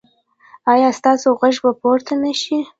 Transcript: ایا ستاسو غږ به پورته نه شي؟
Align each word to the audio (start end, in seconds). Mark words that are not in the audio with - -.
ایا 0.73 0.89
ستاسو 0.99 1.27
غږ 1.39 1.55
به 1.63 1.71
پورته 1.81 2.13
نه 2.23 2.31
شي؟ 2.41 2.57